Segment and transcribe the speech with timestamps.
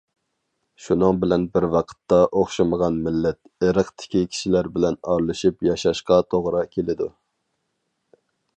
[0.85, 7.09] شۇنىڭ بىلەن بىر ۋاقىتتا ئوخشىمىغان مىللەت، ئىرقتىكى كىشىلەر بىلەن ئارىلىشىپ ياشاشقا توغرا كېلىدۇ.